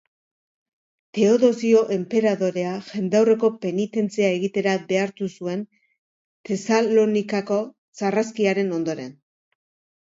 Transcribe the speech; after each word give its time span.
Teodosio 1.17 1.83
enperadorea 1.95 2.71
jendaurreko 2.87 3.51
penitentzia 3.67 4.33
egitera 4.39 4.75
behartu 4.93 5.31
zuen 5.37 5.63
Tesalonikako 6.51 7.63
sarraskiaren 8.03 8.75
ondoren. 8.83 9.17